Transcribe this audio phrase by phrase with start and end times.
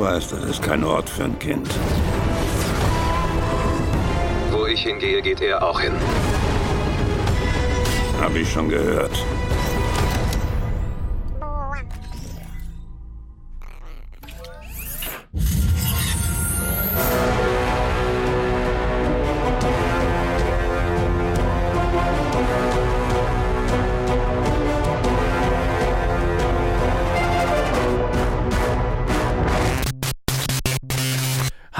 [0.00, 1.68] Du weißt, das ist kein Ort für ein Kind.
[4.50, 5.92] Wo ich hingehe, geht er auch hin.
[8.18, 9.12] Hab ich schon gehört.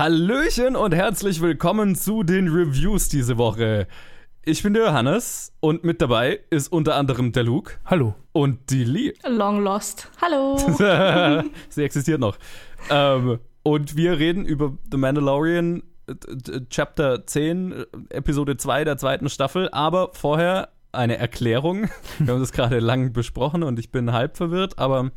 [0.01, 3.87] Hallöchen und herzlich willkommen zu den Reviews diese Woche.
[4.43, 7.75] Ich bin der Johannes und mit dabei ist unter anderem der Luke.
[7.85, 8.15] Hallo.
[8.33, 9.13] Und die Lee.
[9.29, 10.11] Long lost.
[10.23, 10.57] Hallo.
[11.69, 12.39] Sie existiert noch.
[12.89, 19.29] Ähm, und wir reden über The Mandalorian äh, Chapter 10, äh, Episode 2 der zweiten
[19.29, 19.69] Staffel.
[19.71, 21.91] Aber vorher eine Erklärung.
[22.19, 25.11] Wir haben das gerade lang besprochen und ich bin halb verwirrt, aber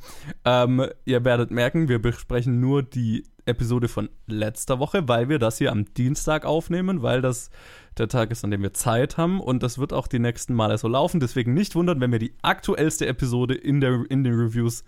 [0.45, 5.57] ähm, ihr werdet merken, wir besprechen nur die Episode von letzter Woche, weil wir das
[5.57, 7.49] hier am Dienstag aufnehmen, weil das
[7.97, 10.77] der Tag ist, an dem wir Zeit haben und das wird auch die nächsten Male
[10.77, 11.19] so laufen.
[11.19, 14.83] Deswegen nicht wundern, wenn wir die aktuellste Episode in, der, in den Reviews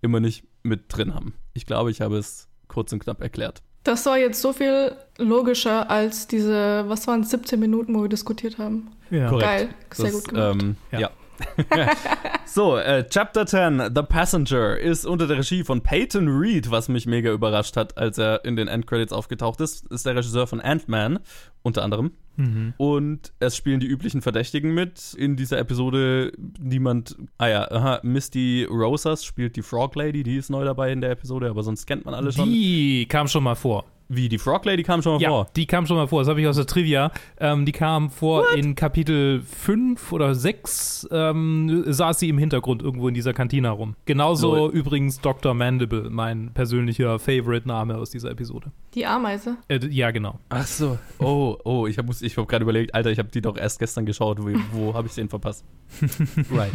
[0.00, 1.34] immer nicht mit drin haben.
[1.54, 3.62] Ich glaube, ich habe es kurz und knapp erklärt.
[3.84, 8.58] Das war jetzt so viel logischer als diese, was waren 17 Minuten, wo wir diskutiert
[8.58, 8.90] haben.
[9.10, 9.28] Ja.
[9.28, 9.44] Korrekt.
[9.46, 10.62] Geil, sehr Das, gut gemacht.
[10.62, 11.00] Ähm, ja.
[11.00, 11.10] Ja.
[12.46, 17.06] so, äh, Chapter 10, The Passenger, ist unter der Regie von Peyton Reed, was mich
[17.06, 19.86] mega überrascht hat, als er in den Endcredits aufgetaucht ist.
[19.88, 21.20] Ist der Regisseur von Ant-Man,
[21.62, 22.12] unter anderem.
[22.36, 22.74] Mhm.
[22.76, 25.14] Und es spielen die üblichen Verdächtigen mit.
[25.14, 27.16] In dieser Episode niemand.
[27.38, 31.10] Ah ja, aha, Misty Rosas spielt die Frog Lady, die ist neu dabei in der
[31.10, 32.48] Episode, aber sonst kennt man alle schon.
[32.48, 33.84] Die kam schon mal vor.
[34.14, 35.48] Wie, die Frog Lady kam schon mal Ja, vor.
[35.56, 36.20] die kam schon mal vor.
[36.20, 37.10] Das habe ich aus der Trivia.
[37.40, 41.08] Ähm, die kam vor in Kapitel 5 oder 6.
[41.10, 43.96] Ähm, saß sie im Hintergrund irgendwo in dieser Kantine rum.
[44.04, 44.70] Genauso Lol.
[44.72, 45.54] übrigens Dr.
[45.54, 48.70] Mandible, mein persönlicher Favorite-Name aus dieser Episode.
[48.94, 49.56] Die Ameise.
[49.68, 50.38] Äh, ja, genau.
[50.50, 50.98] Ach so.
[51.18, 54.04] Oh, oh, ich habe ich hab gerade überlegt, Alter, ich habe die doch erst gestern
[54.04, 54.38] geschaut.
[54.42, 55.64] Wo, wo habe ich den verpasst?
[56.50, 56.72] right.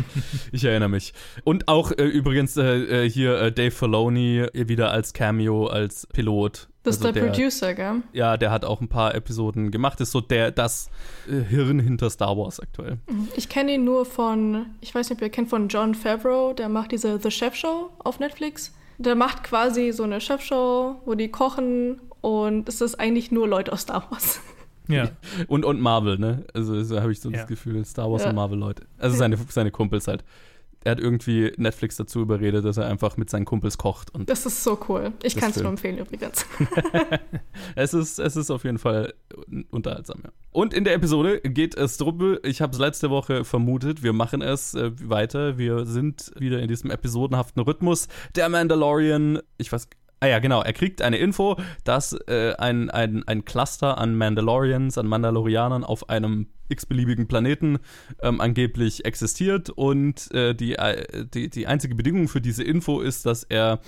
[0.52, 1.14] Ich erinnere mich.
[1.44, 6.08] Und auch äh, übrigens äh, äh, hier äh, Dave Filoni äh, wieder als Cameo, als
[6.08, 6.70] Pilot.
[6.88, 8.02] Das ist Also der, Producer, gell?
[8.14, 10.00] Ja, der hat auch ein paar Episoden gemacht.
[10.02, 10.90] Ist so der das
[11.30, 12.98] äh, Hirn hinter Star Wars aktuell.
[13.36, 16.70] Ich kenne ihn nur von, ich weiß nicht, ob ihr kennt von John Favreau, der
[16.70, 18.74] macht diese The Chef Show auf Netflix.
[18.98, 23.72] Der macht quasi so eine Chefshow, wo die kochen und es ist eigentlich nur Leute
[23.72, 24.40] aus Star Wars.
[24.90, 25.10] Ja.
[25.50, 26.46] Und, und Marvel, ne?
[26.54, 27.40] Also so habe ich so Ja.
[27.40, 28.30] das Gefühl, Star Wars Ja.
[28.30, 28.84] und Marvel-Leute.
[28.98, 30.24] Also seine, seine Kumpels halt.
[30.84, 34.14] Er hat irgendwie Netflix dazu überredet, dass er einfach mit seinen Kumpels kocht.
[34.14, 35.12] Und Das ist so cool.
[35.24, 36.46] Ich kann es nur empfehlen übrigens.
[37.76, 39.14] es ist, es ist auf jeden Fall
[39.70, 40.32] unterhaltsam, ja.
[40.52, 44.42] Und in der Episode geht es drum, ich habe es letzte Woche vermutet, wir machen
[44.42, 45.58] es äh, weiter.
[45.58, 48.08] Wir sind wieder in diesem episodenhaften Rhythmus.
[48.36, 49.88] Der Mandalorian, ich weiß,
[50.20, 54.98] ah ja, genau, er kriegt eine Info, dass äh, ein, ein, ein Cluster an Mandalorians,
[54.98, 57.80] an Mandalorianern auf einem x-beliebigen Planeten
[58.22, 59.70] ähm, angeblich existiert.
[59.70, 63.80] Und äh, die, äh, die, die einzige Bedingung für diese Info ist, dass er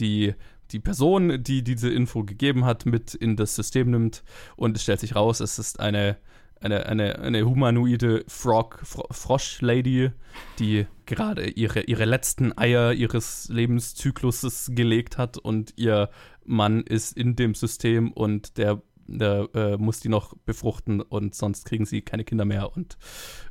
[0.00, 0.34] die
[0.70, 4.24] die Person, die diese Info gegeben hat, mit in das System nimmt.
[4.56, 6.16] Und es stellt sich raus, es ist eine,
[6.64, 10.10] eine, eine, eine humanoide Frog, Fro Frosch-Lady,
[10.58, 16.08] die gerade ihre, ihre letzten Eier ihres Lebenszykluses gelegt hat und ihr
[16.44, 21.66] Mann ist in dem System und der, der äh, muss die noch befruchten und sonst
[21.66, 22.96] kriegen sie keine Kinder mehr und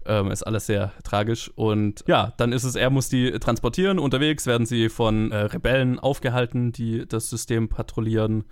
[0.07, 1.51] ähm, ist alles sehr tragisch.
[1.55, 3.99] Und ja, dann ist es, er muss die transportieren.
[3.99, 8.45] Unterwegs werden sie von äh, Rebellen aufgehalten, die das System patrouillieren.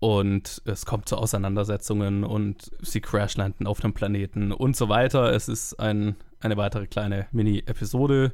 [0.00, 5.32] Und es kommt zu Auseinandersetzungen und sie crashlanden auf dem Planeten und so weiter.
[5.32, 8.32] Es ist ein, eine weitere kleine Mini-Episode.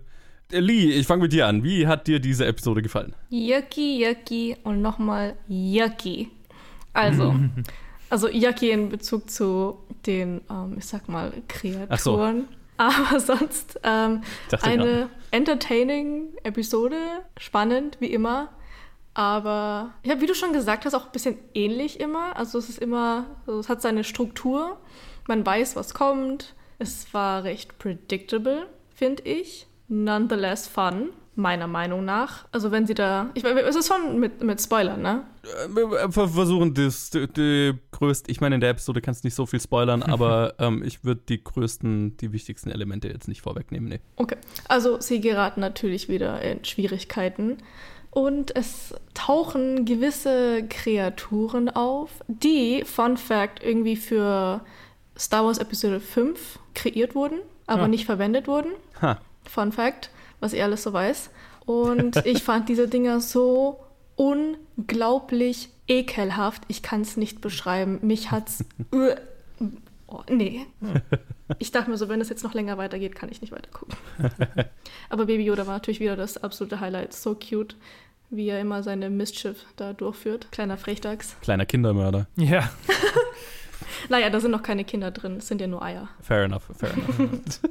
[0.53, 1.65] Äh, Lee, ich fange mit dir an.
[1.65, 3.15] Wie hat dir diese Episode gefallen?
[3.31, 6.31] Yucky, yucky und nochmal yucky.
[6.93, 7.35] Also,
[8.11, 12.47] also yucky in Bezug zu den, ähm, ich sag mal, Kreaturen.
[12.77, 14.23] Aber sonst ähm,
[14.63, 16.97] eine entertaining Episode,
[17.39, 18.51] spannend wie immer.
[19.15, 22.37] Aber ja, wie du schon gesagt hast, auch ein bisschen ähnlich immer.
[22.37, 24.77] Also es ist immer, also es hat seine Struktur.
[25.29, 26.55] Man weiß, was kommt.
[26.79, 29.69] Es war recht predictable, finde ich.
[29.87, 32.47] Nonetheless fun, meiner Meinung nach.
[32.51, 35.25] Also wenn sie da, ich meine, es ist schon mit, mit Spoilern, ne?
[35.45, 39.35] Äh, wir versuchen das, die, die größte, ich meine, in der Episode kannst du nicht
[39.35, 43.89] so viel spoilern, aber ähm, ich würde die größten, die wichtigsten Elemente jetzt nicht vorwegnehmen.
[43.89, 44.01] Nee.
[44.17, 44.37] Okay.
[44.67, 47.59] Also sie geraten natürlich wieder in Schwierigkeiten.
[48.15, 54.61] Und es tauchen gewisse Kreaturen auf, die, Fun Fact, irgendwie für
[55.19, 57.89] Star Wars Episode 5 kreiert wurden, aber Ah.
[57.89, 58.71] nicht verwendet wurden.
[59.03, 59.19] Ha.
[59.45, 61.31] Fun Fact, was ihr alles so weiß.
[61.67, 63.81] Und ich fand diese Dinger so
[64.17, 66.63] unglaublich ekelhaft.
[66.69, 67.99] Ich kann es nicht beschreiben.
[68.03, 68.65] Mich hat's.
[68.93, 69.17] Uah.
[70.07, 70.67] oh, nee.
[71.59, 73.97] Ich dachte mir so, wenn das jetzt noch länger weitergeht, kann ich nicht weiter gucken.
[75.11, 77.13] Aber Baby Yoda war natürlich wieder das absolute Highlight.
[77.13, 77.77] So cute,
[78.31, 80.49] wie er immer seine Mischief da durchführt.
[80.53, 81.37] Kleiner Frechdachs.
[81.43, 82.27] Kleiner Kindermörder.
[82.37, 82.71] Ja.
[84.09, 85.37] Naja, da sind noch keine Kinder drin.
[85.39, 86.09] Es sind ja nur Eier.
[86.21, 87.61] Fair enough, fair enough.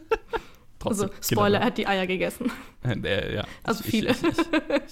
[0.85, 2.51] Also, Spoiler, er hat die Eier gegessen.
[2.83, 3.29] Kindermörder.
[3.29, 3.45] Äh, ja.
[3.63, 4.09] Also Ich- viele.
[4.11, 4.37] Ich, ich,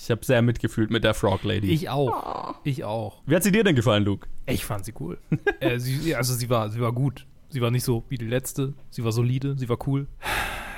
[0.04, 1.70] ich habe sehr mitgefühlt mit der Frog Lady.
[1.70, 2.56] Ich auch.
[2.64, 3.22] Ich auch.
[3.26, 4.26] Wie hat sie dir denn gefallen, Luke?
[4.46, 5.18] Ich fand sie cool.
[5.60, 7.26] äh, sie, also sie war, sie war gut.
[7.52, 8.74] Sie war nicht so wie die letzte.
[8.90, 9.56] Sie war solide.
[9.58, 10.08] Sie war cool.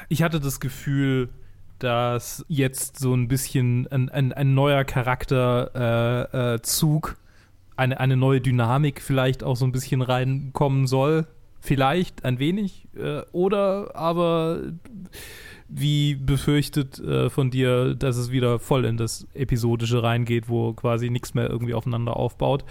[0.09, 1.29] Ich hatte das Gefühl,
[1.79, 7.15] dass jetzt so ein bisschen ein, ein, ein neuer Charakterzug, äh, äh,
[7.75, 11.27] eine, eine neue Dynamik vielleicht auch so ein bisschen reinkommen soll.
[11.59, 12.87] Vielleicht ein wenig.
[12.95, 14.61] Äh, oder aber
[15.67, 21.09] wie befürchtet äh, von dir, dass es wieder voll in das Episodische reingeht, wo quasi
[21.09, 22.65] nichts mehr irgendwie aufeinander aufbaut.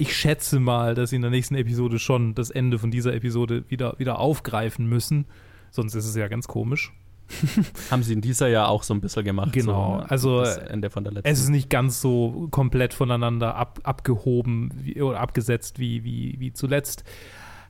[0.00, 3.64] Ich schätze mal, dass sie in der nächsten Episode schon das Ende von dieser Episode
[3.68, 5.26] wieder, wieder aufgreifen müssen.
[5.70, 6.94] Sonst ist es ja ganz komisch.
[7.90, 9.52] Haben sie in dieser ja auch so ein bisschen gemacht.
[9.52, 10.10] Genau, so, ne?
[10.10, 11.28] also, das Ende von der letzten.
[11.28, 16.54] Es ist nicht ganz so komplett voneinander ab, abgehoben wie, oder abgesetzt wie, wie, wie
[16.54, 17.04] zuletzt.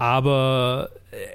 [0.01, 0.91] Aber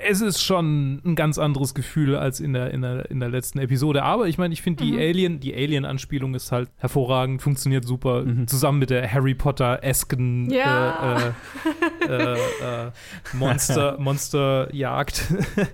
[0.08, 3.60] es ist schon ein ganz anderes Gefühl als in der, in der, in der letzten
[3.60, 4.04] Episode.
[4.04, 8.48] Aber ich meine, ich finde die Alien, die Alien-Anspielung ist halt hervorragend, funktioniert super, Mhm.
[8.48, 11.18] zusammen mit der Harry Potter-esken Ja.
[11.18, 12.92] äh, äh, äh, äh,
[13.34, 15.26] Monster, Monsterjagd.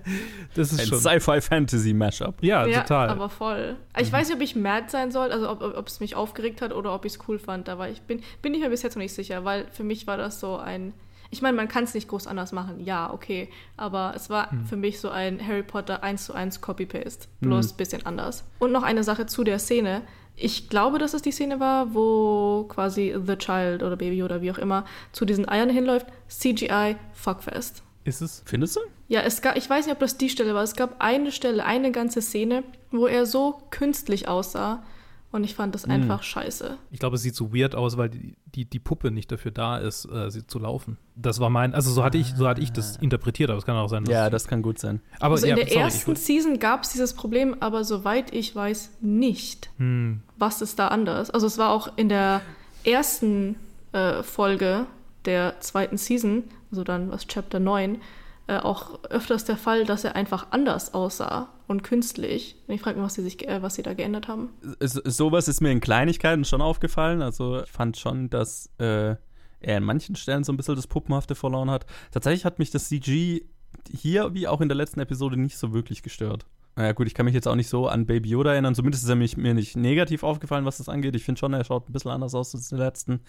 [0.54, 0.98] das ist ein schon.
[0.98, 2.42] Sci-Fi-Fantasy-Mashup.
[2.42, 3.08] Ja, ja, total.
[3.08, 3.76] aber voll.
[3.98, 4.12] Ich Mhm.
[4.12, 7.04] weiß nicht, ob ich mad sein soll, also ob es mich aufgeregt hat oder ob
[7.04, 7.68] ich es cool fand.
[7.68, 10.16] Aber ich bin, bin ich mir bis jetzt noch nicht sicher, weil für mich war
[10.16, 10.92] das so ein.
[11.32, 13.48] Ich meine, man kann es nicht groß anders machen, ja, okay.
[13.78, 14.66] Aber es war Mhm.
[14.66, 17.26] für mich so ein Harry Potter 1 zu 1 Copy-Paste.
[17.40, 17.46] Mhm.
[17.48, 18.44] Bloß ein bisschen anders.
[18.58, 20.02] Und noch eine Sache zu der Szene.
[20.36, 24.50] Ich glaube, dass es die Szene war, wo quasi The Child oder Baby oder wie
[24.52, 26.06] auch immer zu diesen Eiern hinläuft.
[26.28, 27.82] CGI Fuckfest.
[28.04, 28.42] ist es?
[28.44, 28.80] Findest du?
[29.08, 30.62] Ja, es gab, ich weiß nicht, ob das die Stelle war.
[30.62, 34.82] Es gab eine Stelle, eine ganze Szene, wo er so künstlich aussah.
[35.32, 36.76] Und ich fand das einfach scheiße.
[36.90, 39.78] Ich glaube, es sieht so weird aus, weil die, die, die Puppe nicht dafür da
[39.78, 40.98] ist, äh, sie zu laufen.
[41.16, 43.74] Das war mein, also so hatte ich, so hatte ich das interpretiert, aber es kann
[43.76, 45.00] auch sein, dass Ja, das kann gut sein.
[45.20, 48.54] aber Also ja, in der sorry, ersten Season gab es dieses Problem, aber soweit ich
[48.54, 49.70] weiß, nicht.
[49.78, 51.30] hm, Was ist da anders?
[51.30, 52.42] Also es war auch in der
[52.84, 53.56] ersten
[53.92, 54.86] äh, Folge
[55.24, 57.98] der zweiten Season, also dann was Chapter 9,
[58.46, 62.56] äh, auch öfters der Fall, dass er einfach anders aussah und künstlich.
[62.66, 64.50] Und ich frage mich, was sie, sich, äh, was sie da geändert haben.
[64.80, 67.22] S sowas ist mir in Kleinigkeiten schon aufgefallen.
[67.22, 69.16] Also ich fand schon, dass äh,
[69.60, 71.86] er in manchen Stellen so ein bisschen das Puppenhafte verloren hat.
[72.10, 73.42] Tatsächlich hat mich das CG
[73.90, 76.44] hier wie auch in der letzten Episode nicht so wirklich gestört.
[76.74, 78.74] Naja gut, ich kann mich jetzt auch nicht so an Baby Yoda erinnern.
[78.74, 81.14] Zumindest ist er mich, mir nicht negativ aufgefallen, was das angeht.
[81.14, 83.20] Ich finde schon, er schaut ein bisschen anders aus als in der letzten,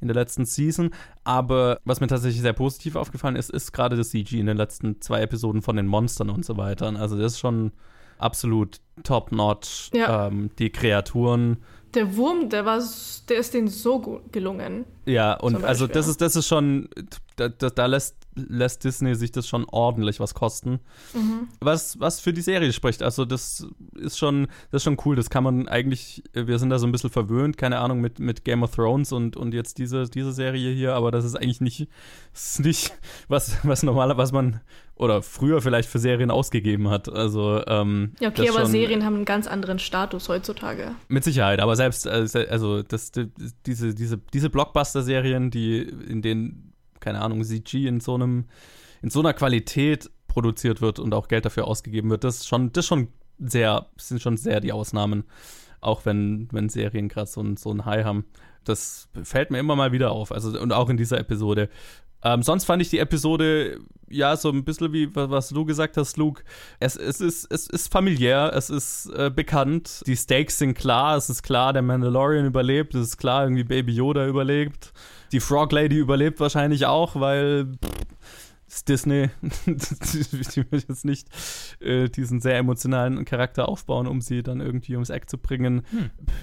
[0.00, 0.90] in der letzten Season.
[1.24, 5.00] Aber was mir tatsächlich sehr positiv aufgefallen ist, ist gerade das CG in den letzten
[5.00, 6.86] zwei Episoden von den Monstern und so weiter.
[6.96, 7.72] Also das ist schon
[8.18, 9.90] absolut top-notch.
[9.92, 10.28] Ja.
[10.28, 11.58] Ähm, die Kreaturen
[11.94, 12.80] Der Wurm, der war,
[13.28, 14.84] der ist denen so gut gelungen.
[15.06, 16.88] Ja, und also das ist, das ist schon,
[17.36, 20.80] da, da, da lässt, lässt Disney sich das schon ordentlich was kosten.
[21.60, 23.02] Was, was für die Serie spricht.
[23.02, 25.16] Also das ist schon, das ist schon cool.
[25.16, 28.44] Das kann man eigentlich, wir sind da so ein bisschen verwöhnt, keine Ahnung, mit, mit
[28.44, 31.88] Game of Thrones und, und jetzt diese, diese Serie hier, aber das ist eigentlich nicht,
[32.32, 32.92] ist nicht
[33.28, 34.60] was, was normaler, was man
[34.94, 37.08] oder früher vielleicht für Serien ausgegeben hat.
[37.08, 40.94] Also, ähm, Ja, okay, aber Serien haben einen ganz anderen Status heutzutage.
[41.08, 43.30] mit Sicherheit, aber selbst, äh, also das, die-
[43.66, 46.71] diese, diese, diese Blockbuster-Serien, die, in denen,
[47.02, 48.46] keine Ahnung, CG in so einem,
[49.02, 52.86] in so einer Qualität produziert wird und auch Geld dafür ausgegeben wird, das schon, das
[52.86, 55.24] schon sehr, sind schon sehr die Ausnahmen.
[55.80, 58.24] Auch wenn, wenn Serien gerade so ein, so ein High haben.
[58.64, 60.30] Das fällt mir immer mal wieder auf.
[60.30, 61.68] Also, und auch in dieser Episode.
[62.24, 65.96] Ähm, sonst fand ich die Episode ja so ein bisschen wie wa- was du gesagt
[65.96, 66.42] hast, Luke.
[66.80, 71.30] Es, es, ist, es ist familiär, es ist äh, bekannt, die Stakes sind klar, es
[71.30, 74.92] ist klar, der Mandalorian überlebt, es ist klar, irgendwie Baby Yoda überlebt.
[75.32, 78.01] Die Frog Lady überlebt wahrscheinlich auch, weil pff,
[78.74, 81.28] ist Disney, die will jetzt nicht
[81.80, 85.82] äh, diesen sehr emotionalen Charakter aufbauen, um sie dann irgendwie ums Eck zu bringen.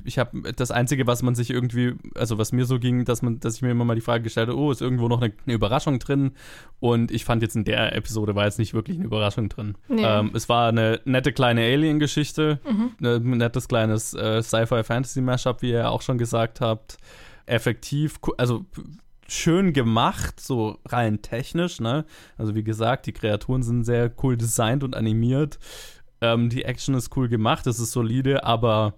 [0.03, 3.39] Ich habe das Einzige, was man sich irgendwie, also was mir so ging, dass man,
[3.39, 5.55] dass ich mir immer mal die Frage gestellt habe, oh, ist irgendwo noch eine, eine
[5.55, 6.31] Überraschung drin?
[6.79, 9.75] Und ich fand jetzt in der Episode war jetzt nicht wirklich eine Überraschung drin.
[9.87, 10.03] Nee.
[10.03, 12.59] Ähm, es war eine nette kleine Alien-Geschichte,
[13.01, 16.97] ein nettes kleines äh, Sci-Fi-Fantasy-Mashup, wie ihr auch schon gesagt habt.
[17.47, 18.65] Effektiv, also
[19.29, 22.05] schön gemacht, so rein technisch, ne?
[22.37, 25.59] Also wie gesagt, die Kreaturen sind sehr cool designt und animiert.
[26.21, 28.95] Ähm, die Action ist cool gemacht, es ist solide, aber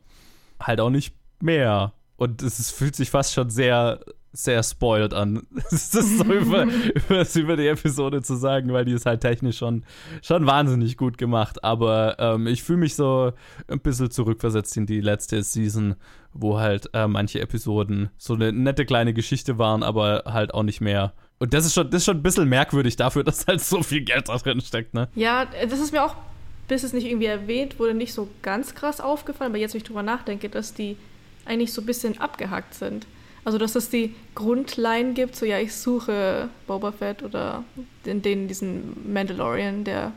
[0.59, 1.93] halt auch nicht mehr.
[2.17, 4.00] und es fühlt sich fast schon sehr,
[4.33, 5.47] sehr spoiled an.
[5.71, 9.57] Das ist so über, über, über die Episode zu sagen, weil die ist halt technisch
[9.57, 9.83] schon,
[10.21, 11.63] schon wahnsinnig gut gemacht.
[11.63, 13.33] Aber ähm, ich fühle mich so
[13.67, 15.95] ein bisschen zurückversetzt in die letzte Season,
[16.33, 20.81] wo halt äh, manche Episoden so eine nette kleine Geschichte waren, aber halt auch nicht
[20.81, 21.13] mehr.
[21.39, 24.01] Und das ist schon, das ist schon ein bisschen merkwürdig dafür, dass halt so viel
[24.01, 25.09] Geld da drin steckt, ne?
[25.15, 26.15] Ja, das ist mir auch,
[26.67, 29.88] bis es nicht irgendwie erwähnt wurde, nicht so ganz krass aufgefallen, aber jetzt, wenn ich
[29.88, 30.97] drüber nachdenke, dass die
[31.45, 33.07] eigentlich so ein bisschen abgehackt sind.
[33.43, 37.63] Also, dass es die Grundline gibt, so ja, ich suche Boba Fett oder
[38.05, 40.12] den, den diesen Mandalorian, der,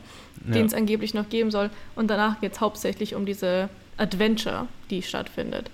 [0.47, 0.53] Ja.
[0.53, 1.69] den es angeblich noch geben soll.
[1.95, 5.71] Und danach geht es hauptsächlich um diese Adventure, die stattfindet.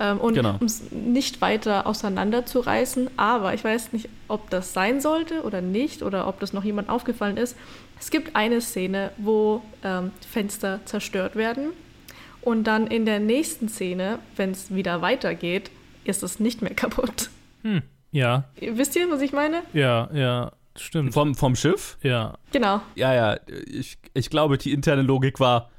[0.00, 0.56] Ähm, und Genau.
[0.58, 6.02] um es nicht weiter auseinanderzureißen, aber ich weiß nicht, ob das sein sollte oder nicht,
[6.02, 7.54] oder ob das noch jemand aufgefallen ist.
[8.00, 11.68] Es gibt eine Szene, wo ähm, Fenster zerstört werden.
[12.40, 15.70] Und dann in der nächsten Szene, wenn es wieder weitergeht,
[16.04, 17.30] ist es nicht mehr kaputt.
[18.12, 19.62] Ja, Wisst ihr, was ich meine?
[19.72, 21.12] ja, ja, stimmt.
[21.14, 21.96] Vom, vom Schiff?
[22.02, 22.34] ja.
[22.52, 22.80] Genau.
[22.94, 25.70] Ja, ja, ich, ich glaube, die interne Logik war,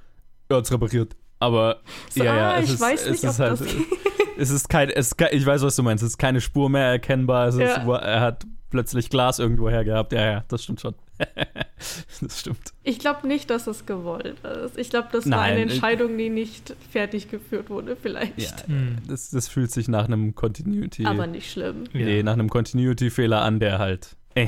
[0.49, 1.15] er hat's repariert.
[1.39, 3.67] Aber So, ja, ja, ah, es ich ist, weiß es nicht, ist ob halt, das-
[4.37, 6.69] es ist kein, es ist kein, ich weiß, was du meinst, es ist keine Spur
[6.69, 7.95] mehr erkennbar, es ist, Ja.
[7.97, 10.11] er hat plötzlich Glas irgendwo her gehabt.
[10.11, 10.95] Ja, ja, das stimmt schon.
[12.21, 12.73] das stimmt.
[12.83, 14.77] Ich glaube nicht, dass es gewollt ist.
[14.77, 18.39] Ich glaube, das war Nein, eine ich- Entscheidung, die nicht fertig geführt wurde, vielleicht.
[18.39, 18.97] Ja, Hm.
[19.07, 21.83] das, das fühlt sich nach einem Continuity, Aber nicht schlimm.
[21.93, 24.47] nee, nach einem Continuity-Fehler an, der halt, äh,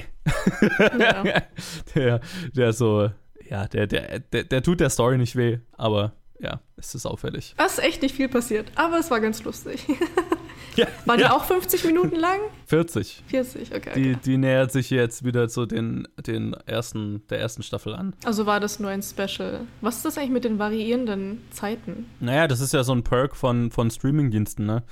[0.99, 1.23] Ja.
[1.95, 2.21] der,
[2.55, 3.09] der so,
[3.49, 7.55] ja, der, der, der, der tut der Story nicht weh, aber ja, es ist auffällig.
[7.57, 9.85] Es ist echt nicht viel passiert, aber es war ganz lustig.
[10.77, 12.39] Ja, War die ja, auch 50 Minuten lang?
[12.67, 13.23] 40.
[13.27, 13.91] 40, okay.
[13.95, 14.19] Die, okay.
[14.23, 18.13] die nähert sich jetzt wieder zu den, den ersten, der ersten Staffel an.
[18.23, 19.61] Also war das nur ein Special.
[19.81, 22.05] Was ist das eigentlich mit den variierenden Zeiten?
[22.19, 24.83] Naja, das ist ja so ein Perk von, von Streamingdiensten, ne?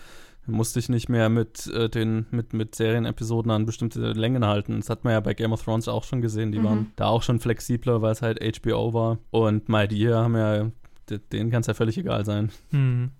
[0.45, 4.77] Du musst dich nicht mehr mit, äh, den, mit, mit Serienepisoden an bestimmte Längen halten.
[4.79, 6.51] Das hat man ja bei Game of Thrones auch schon gesehen.
[6.51, 6.63] Die Mhm.
[6.63, 9.17] waren da auch schon flexibler, weil es halt HBO war.
[9.31, 10.69] Und die hier haben ja,
[11.09, 12.51] denen kann es ja völlig egal sein.
[12.71, 13.11] Hm.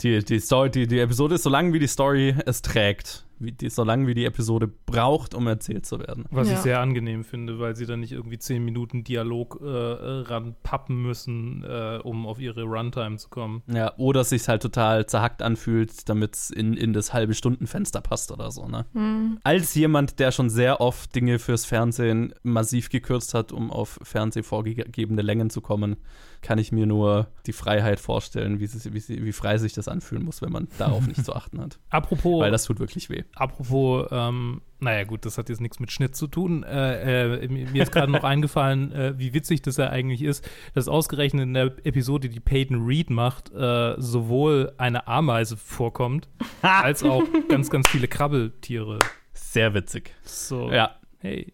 [0.00, 3.24] Die, die, Story, die, die Episode ist so lang, wie die Story es trägt.
[3.40, 6.24] Wie, die, so lang, wie die Episode braucht, um erzählt zu werden.
[6.30, 6.54] Was Ja.
[6.54, 11.02] ich sehr angenehm finde, weil sie dann nicht irgendwie zehn Minuten Dialog äh, äh, ranpappen
[11.02, 13.62] müssen, äh, um auf ihre Runtime zu kommen.
[13.66, 18.00] Ja, oder es sich halt total zerhackt anfühlt, damit es in, in das halbe Stundenfenster
[18.00, 18.86] passt oder so, ne?
[18.92, 19.38] Hm.
[19.42, 24.44] Als jemand, der schon sehr oft Dinge fürs Fernsehen massiv gekürzt hat, um auf Fernseh
[24.44, 25.96] vorgegebene Längen zu kommen,
[26.44, 29.88] kann ich mir nur die Freiheit vorstellen, wie, sie, wie, sie, wie frei sich das
[29.88, 31.78] anfühlen muss, wenn man darauf nicht zu achten hat.
[31.90, 33.24] Apropos, Weil das tut wirklich weh.
[33.34, 36.62] apropos, ähm, naja gut, das hat jetzt nichts mit Schnitt zu tun.
[36.62, 40.48] Äh, äh, mir mir ist gerade noch eingefallen, äh, wie witzig das ja eigentlich ist,
[40.74, 46.28] dass ausgerechnet in der Episode, die Peyton Reed macht, äh, sowohl eine Ameise vorkommt,
[46.62, 48.98] als auch ganz, ganz viele Krabbeltiere.
[49.32, 50.14] Sehr witzig.
[50.24, 50.96] So, Ja.
[51.18, 51.52] hey.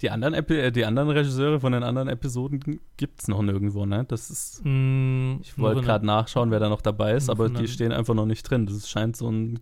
[0.00, 3.84] Die anderen, Epi äh, die anderen Regisseure von den anderen Episoden gibt es noch nirgendwo,
[3.84, 4.04] ne?
[4.08, 4.62] Das ist.
[4.64, 8.26] Mm, Ich wollte gerade nachschauen, wer da noch dabei ist, aber die stehen einfach noch
[8.26, 8.66] nicht drin.
[8.66, 9.60] Das scheint so ein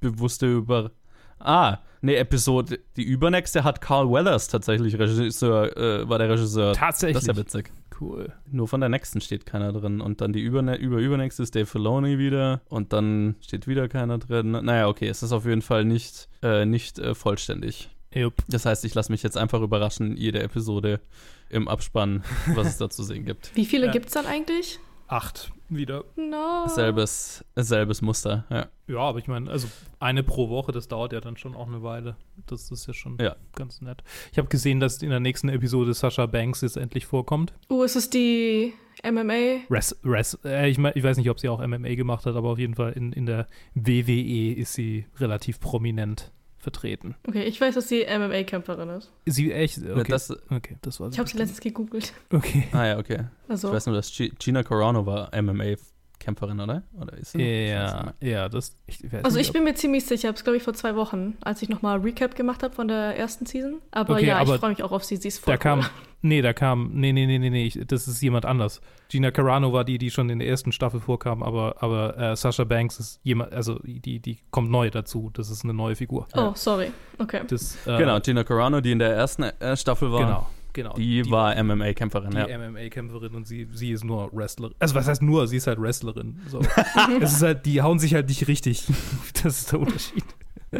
[0.00, 0.90] bewusste Über.
[1.38, 2.78] Ah, ne, Episode.
[2.96, 6.72] Die übernächste hat Carl Weathers tatsächlich Regisseur, äh, war der Regisseur.
[6.72, 7.14] Tatsächlich.
[7.14, 7.72] Das ist ja witzig.
[8.00, 8.32] Cool.
[8.50, 10.00] Nur von der nächsten steht keiner drin.
[10.00, 12.60] Und dann die über übernächste ist Dave Filoni wieder.
[12.68, 14.52] Und dann steht wieder keiner drin.
[14.52, 17.90] Naja, okay, es ist auf jeden Fall nicht, äh, nicht äh, vollständig.
[18.14, 18.34] Jupp.
[18.48, 21.00] Das heißt, ich lasse mich jetzt einfach überraschen, jede Episode
[21.48, 22.22] im Abspann,
[22.54, 23.54] was es da zu sehen gibt.
[23.54, 23.92] Wie viele Ja.
[23.92, 24.78] gibt's dann eigentlich?
[25.08, 26.04] Acht wieder.
[26.16, 26.66] No.
[26.68, 28.66] Selbes, selbes Muster, ja.
[28.86, 29.68] Ja, aber ich meine, also
[30.00, 32.16] eine pro Woche, das dauert ja dann schon auch eine Weile.
[32.46, 33.36] Das ist ja schon Ja.
[33.54, 34.02] ganz nett.
[34.32, 37.52] Ich habe gesehen, dass in der nächsten Episode Sascha Banks jetzt endlich vorkommt.
[37.68, 39.64] Oh, ist es die MMA?
[39.70, 42.50] Res, Res, äh, ich, mein, ich weiß nicht, ob sie auch MMA gemacht hat, aber
[42.50, 46.30] auf jeden Fall in, in der WWE ist sie relativ prominent
[46.62, 47.16] vertreten.
[47.26, 49.10] Okay, ich weiß, dass sie MMA-Kämpferin ist.
[49.26, 49.78] Sie echt?
[49.78, 52.12] Okay, Ja, das, okay das war Ich habe sie letztens gegoogelt.
[52.32, 52.68] Okay.
[52.72, 53.24] ah ja, okay.
[53.48, 56.84] Also, Ich weiß nur, dass Gi- Gina Carano war MMA-Kämpferin, oder?
[56.98, 57.42] Oder ist sie?
[57.42, 58.76] Ja, ja, das.
[58.86, 60.74] Ich weiß also nicht, ich bin mir ziemlich sicher, ich habe es glaube ich vor
[60.74, 63.82] zwei Wochen, als ich nochmal Recap gemacht habe von der ersten Season.
[63.90, 65.16] Aber Okay, ja, aber ich freue mich auch auf sie.
[65.16, 65.86] Sie ist voll Da kam, cool.
[66.22, 68.80] Nee, da kam, nee, nee, nee, nee, nee, ich, das ist jemand anders.
[69.08, 72.64] Gina Carano war die, die schon in der ersten Staffel vorkam, aber, aber äh, Sasha
[72.64, 75.30] Banks ist jemand, also die, die kommt neu dazu.
[75.34, 76.26] Das ist eine neue Figur.
[76.34, 76.92] Oh, sorry.
[77.18, 77.42] Okay.
[77.46, 80.94] Das, äh, Genau, Gina Carano, die in der ersten äh, Staffel war, genau, genau.
[80.94, 82.58] die, war MMA-Kämpferin, die ja.
[82.58, 84.74] MMA-Kämpferin und sie, sie ist nur Wrestlerin.
[84.78, 86.40] Also was heißt nur, sie ist halt Wrestlerin.
[86.48, 86.60] So.
[87.20, 88.86] es ist halt, die hauen sich halt nicht richtig.
[89.42, 90.24] Das ist der Unterschied.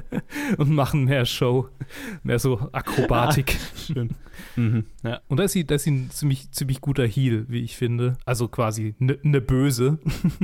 [0.59, 1.69] und machen mehr Show,
[2.23, 3.57] mehr so Akrobatik.
[3.77, 4.11] Schön.
[4.57, 4.87] Mhm.
[5.03, 5.21] Ja.
[5.29, 8.17] Und da ist sie, da ist sie ein ziemlich, ziemlich guter Heal, wie ich finde.
[8.25, 9.99] Also quasi eine ne Böse.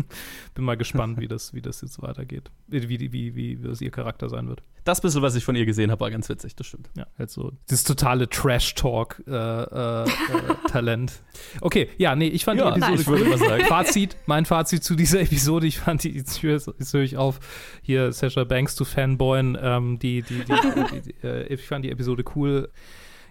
[0.54, 2.50] Bin mal gespannt, wie das, wie das jetzt weitergeht.
[2.66, 4.62] Wie, wie, wie, wie das ihr Charakter sein wird.
[4.88, 6.88] Das bisschen, was ich von ihr gesehen habe, war ganz witzig, das stimmt.
[6.96, 11.10] Ja, halt so das totale Trash-Talk-Talent.
[11.10, 13.66] Äh, äh, äh, okay, ja, nee, ich fand Ja, die Episode ich würde mal sagen.
[13.66, 17.38] Fazit, mein Fazit zu dieser Episode, ich fand die, jetzt höre ich auf,
[17.82, 22.24] hier Sasha Banks zu fanboyen, ähm, die, die, die, die, äh, ich fand die Episode
[22.34, 22.70] cool.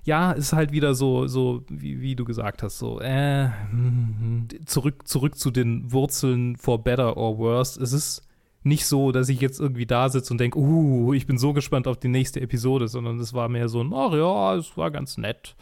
[0.04, 5.08] Ja, ist halt wieder so, so wie, wie du gesagt hast, so, äh, hm, zurück,
[5.08, 7.82] zurück zu den Wurzeln for better or worse.
[7.82, 8.27] Es ist
[8.68, 11.88] nicht so, dass ich jetzt irgendwie da sitze und denke, uh, ich bin so gespannt
[11.88, 15.18] auf die nächste Episode, sondern es war mehr so ein, ach ja, es war ganz
[15.18, 15.56] nett.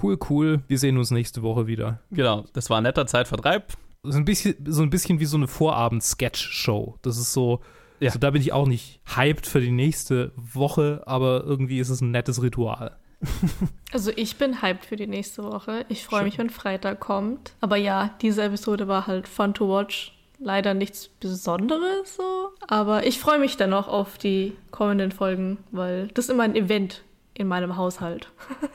[0.00, 0.62] Cool, cool.
[0.68, 2.00] Wir sehen uns nächste Woche wieder.
[2.10, 3.72] Genau, das war ein netter Zeitvertreib.
[4.02, 6.96] So ein bisschen, so ein bisschen wie so eine Vorabend-Sketch-Show.
[7.02, 7.60] Das ist so,
[8.00, 8.08] Ja.
[8.08, 12.00] also da bin ich auch nicht hyped für die nächste Woche, aber irgendwie ist es
[12.00, 12.96] ein nettes Ritual.
[13.92, 15.86] Also ich bin hyped für die nächste Woche.
[15.88, 17.54] Ich freue mich, wenn Freitag kommt.
[17.60, 20.12] Aber ja, diese Episode war halt fun to watch.
[20.38, 22.50] Leider nichts Besonderes so.
[22.68, 27.02] Aber ich freue mich dennoch auf die kommenden Folgen, weil das ist immer ein Event
[27.34, 28.28] in meinem Haushalt.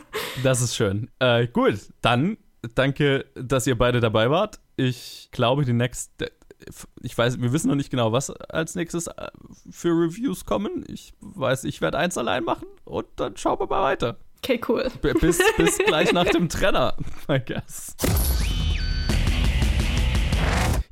[0.44, 1.10] Das ist schön.
[1.20, 2.38] Äh, gut, dann
[2.74, 4.60] danke, dass ihr beide dabei wart.
[4.78, 6.32] Ich glaube, die nächste.
[7.02, 9.28] Ich weiß, wir wissen noch nicht genau, was als nächstes äh,
[9.70, 10.86] für Reviews kommen.
[10.88, 14.16] Ich weiß, ich werde eins allein machen und dann schauen wir mal weiter.
[14.38, 14.90] Okay, cool.
[15.02, 16.96] B- Bis, bis gleich nach dem Trenner,
[17.30, 17.96] I guess.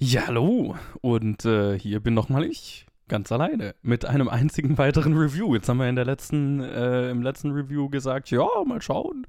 [0.01, 0.77] Ja, hallo.
[1.01, 2.85] Und äh, hier bin nochmal ich.
[3.09, 3.75] Ganz alleine.
[3.81, 5.53] Mit einem einzigen weiteren Review.
[5.53, 9.27] Jetzt haben wir in der letzten, äh, im letzten Review gesagt, ja, mal schauen.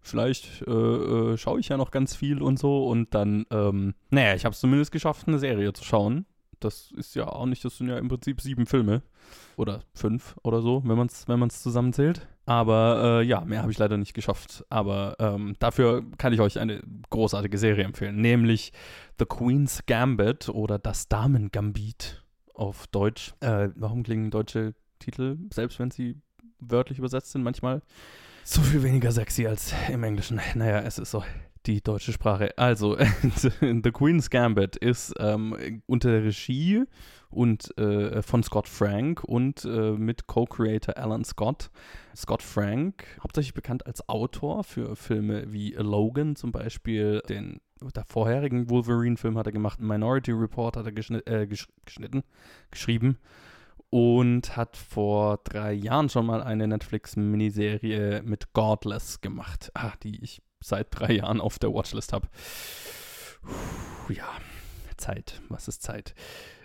[0.00, 2.86] Vielleicht äh, äh, schaue ich ja noch ganz viel und so.
[2.86, 6.24] Und dann, ähm, naja, ich habe es zumindest geschafft, eine Serie zu schauen.
[6.60, 9.02] Das ist ja auch nicht, das sind ja im Prinzip sieben Filme.
[9.56, 12.28] Oder fünf oder so, wenn man es wenn man's zusammenzählt.
[12.44, 14.64] Aber äh, ja, mehr habe ich leider nicht geschafft.
[14.68, 18.72] Aber ähm, dafür kann ich euch eine großartige Serie empfehlen, nämlich
[19.18, 22.24] The Queen's Gambit oder Das Damen-Gambit
[22.54, 23.32] auf Deutsch.
[23.40, 26.20] Äh, warum klingen deutsche Titel, selbst wenn sie
[26.58, 27.82] wörtlich übersetzt sind, manchmal
[28.44, 30.40] so viel weniger sexy als im Englischen?
[30.54, 31.24] Naja, es ist so
[31.66, 32.56] die deutsche Sprache.
[32.58, 32.96] Also,
[33.60, 36.84] The Queen's Gambit ist ähm, unter der Regie
[37.32, 41.70] und äh, von Scott Frank und äh, mit Co-Creator Alan Scott.
[42.14, 47.60] Scott Frank, hauptsächlich bekannt als Autor für Filme wie Logan zum Beispiel, den
[47.96, 52.22] der vorherigen Wolverine-Film hat er gemacht, Minority Report hat er geschnitt, äh, gesch geschnitten,
[52.70, 53.18] geschrieben
[53.90, 60.42] und hat vor drei Jahren schon mal eine Netflix-Miniserie mit Godless gemacht, ah, die ich
[60.60, 62.28] seit drei Jahren auf der Watchlist habe.
[64.08, 64.28] Ja,
[65.02, 65.40] Zeit.
[65.48, 66.14] Was ist Zeit?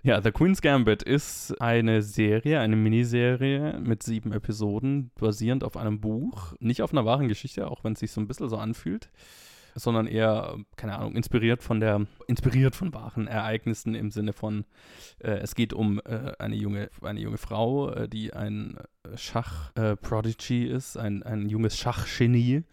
[0.03, 5.99] Ja, The Queen's Gambit ist eine Serie, eine Miniserie mit sieben Episoden, basierend auf einem
[5.99, 6.53] Buch.
[6.59, 9.09] Nicht auf einer wahren Geschichte, auch wenn es sich so ein bisschen so anfühlt,
[9.73, 14.65] sondern eher, keine Ahnung, inspiriert von der, inspiriert von wahren Ereignissen im Sinne von,
[15.19, 18.77] äh, es geht um äh, eine, junge, eine junge Frau, äh, die ein
[19.15, 22.63] Schach-Prodigy ist, ein, ein junges Schachgenie.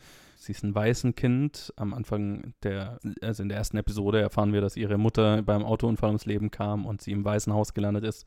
[0.44, 1.72] Sie ist ein Waisenkind.
[1.76, 6.11] Am Anfang der, also in der ersten Episode erfahren wir, dass ihre Mutter beim Autounfall
[6.11, 8.26] ums Leben kam und sie im Waisenhaus gelandet ist.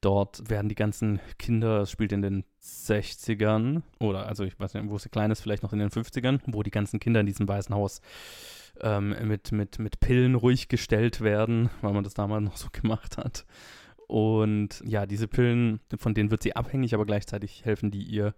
[0.00, 4.88] Dort werden die ganzen Kinder, es spielt in den 60ern oder also ich weiß nicht,
[4.88, 7.48] wo sie klein ist, vielleicht noch in den 50ern, wo die ganzen Kinder in diesem
[7.48, 8.00] Waisenhaus
[8.80, 13.18] ähm, mit, mit, mit Pillen ruhig gestellt werden, weil man das damals noch so gemacht
[13.18, 13.44] hat.
[14.06, 18.34] Und ja, diese Pillen, von denen wird sie abhängig, aber gleichzeitig helfen die ihr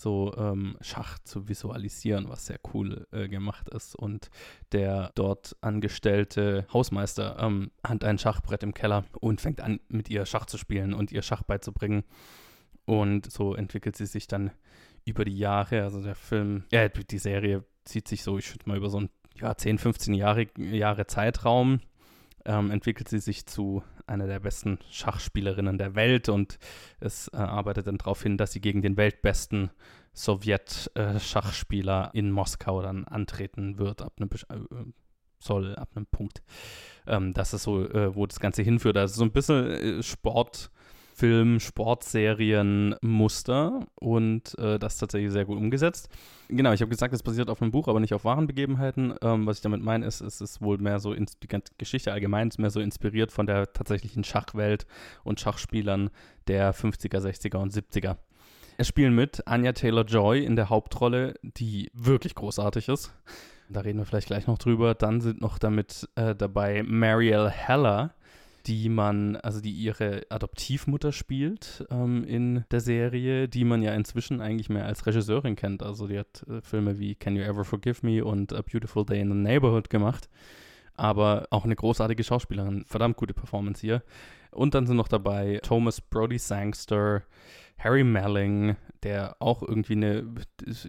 [0.00, 3.94] so ähm, Schach zu visualisieren, was sehr cool äh, gemacht ist.
[3.94, 4.30] Und
[4.72, 10.24] der dort angestellte Hausmeister ähm, hat ein Schachbrett im Keller und fängt an, mit ihr
[10.26, 12.04] Schach zu spielen und ihr Schach beizubringen.
[12.86, 14.50] Und so entwickelt sie sich dann
[15.04, 15.82] über die Jahre.
[15.82, 19.10] Also der Film, ja, die Serie zieht sich so, ich schätze mal, über so ein
[19.38, 21.80] ja, 10, 15 Jahre, Jahre Zeitraum.
[22.46, 26.58] Ähm, entwickelt sie sich zu einer der besten Schachspielerinnen der Welt und
[27.00, 29.70] es äh, arbeitet dann darauf hin, dass sie gegen den weltbesten
[30.14, 34.84] Sowjet-Schachspieler in Moskau dann antreten wird, ab einem äh,
[35.38, 36.42] soll, ab einem Punkt.
[37.06, 38.96] Ähm, das ist so, äh, wo das Ganze hinführt.
[38.96, 40.02] Also so ein bisschen äh,
[41.20, 46.08] Sportfilm, Sportserien-Muster und äh, das tatsächlich sehr gut umgesetzt.
[46.48, 49.12] Genau, ich habe gesagt, es basiert auf einem Buch, aber nicht auf wahren Begebenheiten.
[49.20, 52.48] Ähm, was ich damit meine, ist, es ist wohl mehr so, die ganze Geschichte allgemein
[52.48, 54.86] ist mehr so inspiriert von der tatsächlichen Schachwelt
[55.22, 56.08] und Schachspielern
[56.48, 58.16] der 50er, 60er und 70er.
[58.78, 63.12] Es spielen mit Anya Taylor-Joy in der Hauptrolle, die wirklich großartig ist.
[63.68, 64.94] Da reden wir vielleicht gleich noch drüber.
[64.94, 68.14] Dann sind noch damit äh, dabei Marielle Heller,
[68.66, 74.40] die man, also die ihre Adoptivmutter spielt ähm, in der Serie, die man ja inzwischen
[74.40, 75.82] eigentlich mehr als Regisseurin kennt.
[75.82, 79.20] Also die hat äh, Filme wie Can You Ever Forgive Me und A Beautiful Day
[79.20, 80.28] in the Neighborhood gemacht.
[80.94, 84.02] Aber auch eine großartige Schauspielerin, verdammt gute Performance hier.
[84.50, 87.22] Und dann sind noch dabei Thomas Brody Sangster,
[87.78, 90.34] Harry Melling, der auch irgendwie eine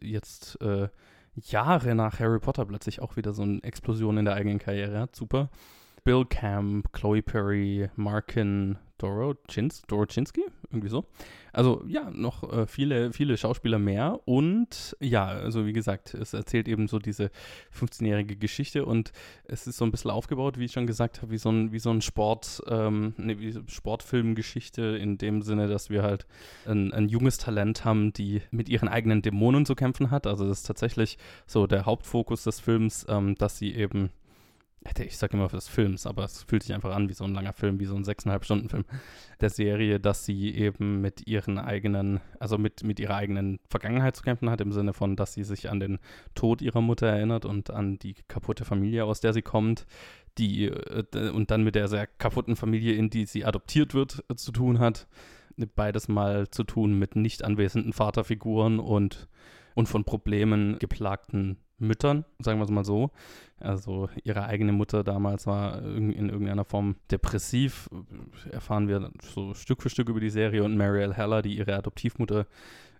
[0.01, 0.89] jetzt äh,
[1.35, 5.15] Jahre nach Harry Potter plötzlich auch wieder so eine Explosion in der eigenen Karriere hat.
[5.15, 5.49] Super.
[6.03, 11.05] Bill Camp, Chloe Perry, Markin, Dorochinski, Dorochinski, irgendwie so.
[11.53, 16.67] Also ja, noch äh, viele, viele Schauspieler mehr und ja, also wie gesagt, es erzählt
[16.67, 17.29] eben so diese
[17.77, 19.11] 15-jährige Geschichte und
[19.43, 21.79] es ist so ein bisschen aufgebaut, wie ich schon gesagt habe, wie so ein, wie
[21.79, 26.25] so ein Sport, ähm, ne, wie Sportfilmgeschichte in dem Sinne, dass wir halt
[26.65, 30.27] ein, ein junges Talent haben, die mit ihren eigenen Dämonen zu kämpfen hat.
[30.27, 34.11] Also das ist tatsächlich so der Hauptfokus des Films, ähm, dass sie eben
[34.99, 37.53] ich sage immer des Films, aber es fühlt sich einfach an wie so ein langer
[37.53, 38.85] Film, wie so ein sechseinhalb Stunden Film
[39.39, 44.23] der Serie, dass sie eben mit ihren eigenen, also mit, mit ihrer eigenen Vergangenheit zu
[44.23, 45.99] kämpfen hat, im Sinne von, dass sie sich an den
[46.33, 49.85] Tod ihrer Mutter erinnert und an die kaputte Familie, aus der sie kommt,
[50.37, 54.35] die äh, und dann mit der sehr kaputten Familie, in die sie adoptiert wird, äh,
[54.35, 55.07] zu tun hat.
[55.75, 59.27] Beides mal zu tun mit nicht anwesenden Vaterfiguren und,
[59.75, 63.11] und von Problemen geplagten Müttern, sagen wir es mal so.
[63.59, 67.89] Also ihre eigene Mutter damals war in irgendeiner Form depressiv,
[68.49, 70.63] erfahren wir so Stück für Stück über die Serie.
[70.63, 72.47] Und Marielle Heller, die ihre Adoptivmutter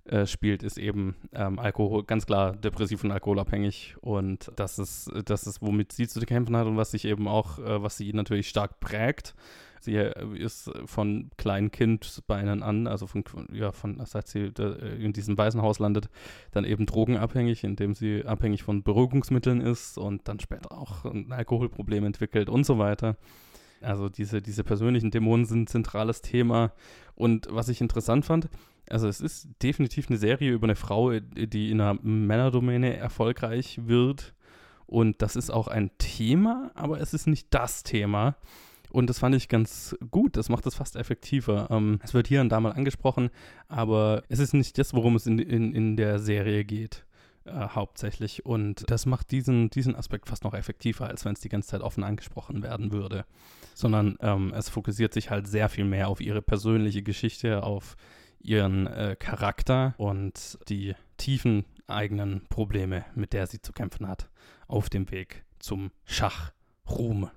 [0.06, 3.96] äh, spielt, ist eben ähm, Alkohol, ganz klar depressiv und alkoholabhängig.
[4.02, 7.60] Und das ist, das ist, womit sie zu kämpfen hat und was sich eben auch,
[7.60, 9.36] äh, was sie natürlich stark prägt
[9.84, 9.96] Sie
[10.38, 14.52] ist von kleinen Kindbeinen an, also von, ja, von, seit sie
[15.00, 16.10] in diesem Waisenhaus landet,
[16.52, 22.06] dann eben drogenabhängig, indem sie abhängig von Beruhigungsmitteln ist und dann später auch ein Alkoholproblem
[22.06, 23.18] entwickelt und so weiter.
[23.82, 26.72] Also diese, diese persönlichen Dämonen sind ein zentrales Thema.
[27.16, 28.50] Und was ich interessant fand,
[28.90, 34.36] also es ist definitiv eine Serie über eine Frau, die in einer Männerdomäne erfolgreich wird.
[34.86, 38.36] Und das ist auch ein Thema, aber es ist nicht das Thema.
[38.92, 40.38] Und das fand ich ganz gut.
[40.38, 41.68] Das macht es fast effektiver.
[41.70, 43.30] Ähm, es wird hier und da mal angesprochen,
[43.68, 47.06] aber es ist nicht das, worum es in, in, in der Serie geht.
[47.44, 48.46] Äh, hauptsächlich.
[48.46, 51.82] Und das macht diesen, diesen Aspekt fast noch effektiver, als wenn es die ganze Zeit
[51.82, 53.26] offen angesprochen werden würde.
[53.74, 57.96] Sondern ähm, es fokussiert sich halt sehr viel mehr auf ihre persönliche Geschichte, auf
[58.40, 64.30] ihren äh, Charakter und die tiefen eigenen Probleme, mit der sie zu kämpfen hat,
[64.68, 67.30] auf dem Weg zum Schachruhm.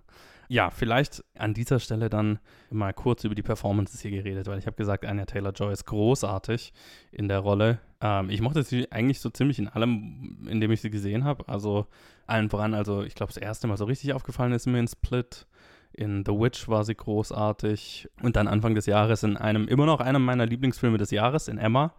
[0.48, 2.38] Ja, vielleicht an dieser Stelle dann
[2.70, 6.72] mal kurz über die Performances hier geredet, weil ich habe gesagt, Anya Taylor-Joy ist großartig
[7.12, 7.78] in der Rolle.
[8.00, 11.48] Ähm, ich mochte sie eigentlich so ziemlich in allem, in dem ich sie gesehen habe.
[11.48, 11.86] Also
[12.26, 15.46] allen voran, also ich glaube, das erste Mal so richtig aufgefallen ist mir in Split.
[15.92, 18.08] In The Witch war sie großartig.
[18.22, 21.58] Und dann Anfang des Jahres in einem, immer noch einem meiner Lieblingsfilme des Jahres, in
[21.58, 21.94] Emma.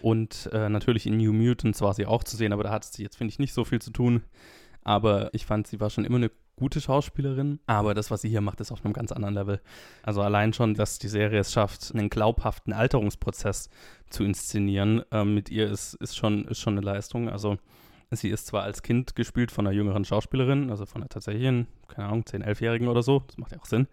[0.00, 3.02] Und äh, natürlich in New Mutants war sie auch zu sehen, aber da hat sie
[3.02, 4.22] jetzt, finde ich, nicht so viel zu tun.
[4.82, 8.40] Aber ich fand, sie war schon immer eine gute Schauspielerin, aber das, was sie hier
[8.40, 9.60] macht, ist auf einem ganz anderen Level.
[10.02, 13.70] Also allein schon, dass die Serie es schafft, einen glaubhaften Alterungsprozess
[14.10, 17.28] zu inszenieren, äh, mit ihr ist, ist, schon, ist schon eine Leistung.
[17.28, 17.58] Also
[18.16, 22.08] Sie ist zwar als Kind gespielt von einer jüngeren Schauspielerin, also von einer tatsächlichen, keine
[22.08, 23.86] Ahnung, 10-, 11-Jährigen oder so, das macht ja auch Sinn,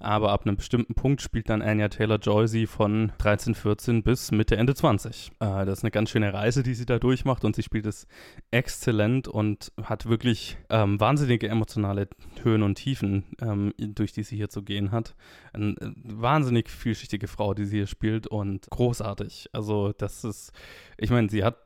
[0.00, 4.56] aber ab einem bestimmten Punkt spielt dann Anya Taylor-Joy sie von 13, 14 bis Mitte,
[4.56, 5.32] Ende 20.
[5.40, 8.06] Äh, das ist eine ganz schöne Reise, die sie da durchmacht und sie spielt es
[8.50, 12.08] exzellent und hat wirklich ähm, wahnsinnige emotionale
[12.42, 15.14] Höhen und Tiefen, ähm, durch die sie hier zu gehen hat.
[15.52, 19.50] Eine äh, wahnsinnig vielschichtige Frau, die sie hier spielt und großartig.
[19.52, 20.52] Also das ist,
[20.98, 21.58] ich meine, sie hat,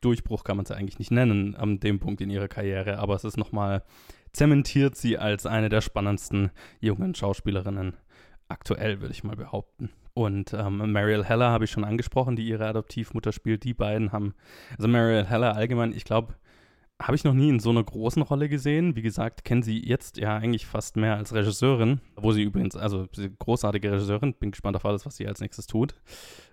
[0.00, 3.14] Durchbruch kann man es ja eigentlich nicht nennen, an dem Punkt in ihrer Karriere, aber
[3.14, 3.82] es ist nochmal,
[4.38, 7.96] zementiert sie als eine der spannendsten jungen Schauspielerinnen
[8.46, 9.90] aktuell, würde ich mal behaupten.
[10.14, 13.64] Und ähm, Mariel Heller habe ich schon angesprochen, die ihre Adoptivmutter spielt.
[13.64, 14.34] Die beiden haben,
[14.76, 16.34] also Mariel Heller allgemein, ich glaube,
[17.00, 18.96] habe ich noch nie in so einer großen Rolle gesehen.
[18.96, 23.06] Wie gesagt, kennen sie jetzt ja eigentlich fast mehr als Regisseurin, wo sie übrigens, also
[23.38, 25.94] großartige Regisseurin, bin gespannt auf alles, was sie als nächstes tut.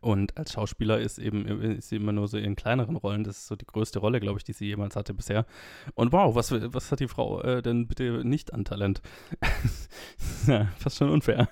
[0.01, 3.23] Und als Schauspieler ist eben ist sie immer nur so in kleineren Rollen.
[3.23, 5.47] Das ist so die größte Rolle, glaube ich, die sie jemals hatte bisher.
[5.95, 9.01] Und wow, was, was hat die Frau äh, denn bitte nicht an Talent?
[10.47, 11.49] ja, fast schon unfair.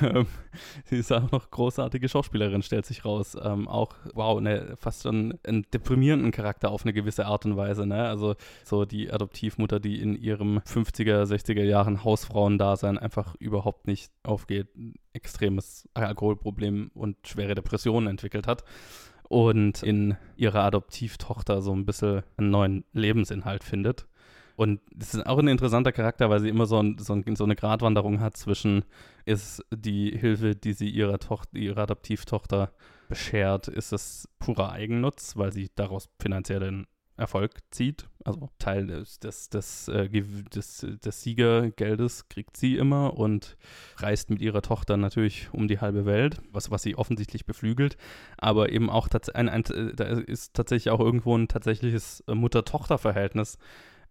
[0.84, 3.36] Sie ist auch noch großartige Schauspielerin, stellt sich raus.
[3.40, 7.86] Ähm, auch, wow, ne, fast schon einen deprimierenden Charakter auf eine gewisse Art und Weise.
[7.86, 8.06] Ne?
[8.06, 14.68] Also so die Adoptivmutter, die in ihrem 50er, 60er Jahren Hausfrauendasein einfach überhaupt nicht aufgeht
[15.12, 18.64] extremes Alkoholproblem und schwere Depressionen entwickelt hat
[19.28, 24.06] und in ihrer Adoptivtochter so ein bisschen einen neuen Lebensinhalt findet.
[24.56, 27.44] Und das ist auch ein interessanter Charakter, weil sie immer so, ein, so, ein, so
[27.44, 28.84] eine Gratwanderung hat zwischen,
[29.24, 32.70] ist die Hilfe, die sie ihrer Tochter, ihrer Adoptivtochter
[33.08, 36.86] beschert, ist es purer Eigennutz, weil sie daraus finanziellen
[37.16, 38.08] Erfolg zieht.
[38.24, 43.56] Also Teil des, des, des, äh, des, des Siegergeldes kriegt sie immer und
[43.98, 47.96] reist mit ihrer Tochter natürlich um die halbe Welt, was, was sie offensichtlich beflügelt.
[48.36, 49.62] Aber eben auch ein, ein,
[49.94, 53.58] da ist tatsächlich auch irgendwo ein tatsächliches Mutter-Tochter-Verhältnis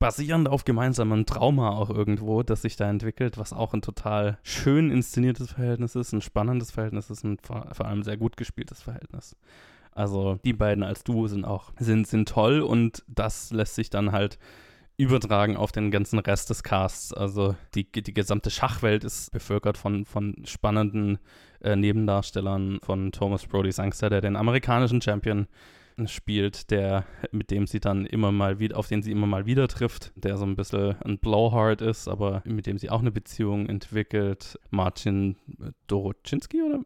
[0.03, 4.91] basierend auf gemeinsamen Trauma auch irgendwo, das sich da entwickelt, was auch ein total schön
[4.91, 9.37] inszeniertes Verhältnis ist, ein spannendes Verhältnis ist und vor, vor allem sehr gut gespieltes Verhältnis.
[9.93, 14.11] Also die beiden als Duo sind auch, sind, sind toll und das lässt sich dann
[14.11, 14.39] halt
[14.97, 17.13] übertragen auf den ganzen Rest des Casts.
[17.13, 21.17] Also die, die gesamte Schachwelt ist bevölkert von, von spannenden
[21.61, 25.47] äh, Nebendarstellern von Thomas Brody Sangster, der den amerikanischen Champion
[26.07, 29.67] spielt, der, mit dem sie dann immer mal wieder, auf den sie immer mal wieder
[29.67, 33.67] trifft, der so ein bisschen ein Blowhard ist, aber mit dem sie auch eine Beziehung
[33.67, 34.59] entwickelt.
[34.69, 35.35] Marcin
[35.87, 36.79] Dorochinski oder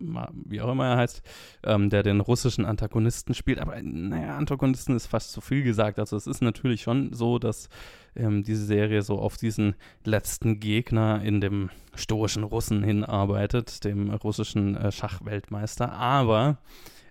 [0.45, 1.21] wie auch immer er heißt,
[1.63, 3.59] ähm, der den russischen Antagonisten spielt.
[3.59, 5.99] Aber naja, Antagonisten ist fast zu viel gesagt.
[5.99, 7.69] Also es ist natürlich schon so, dass
[8.15, 14.75] ähm, diese Serie so auf diesen letzten Gegner in dem stoischen Russen hinarbeitet, dem russischen
[14.75, 15.91] äh, Schachweltmeister.
[15.91, 16.57] Aber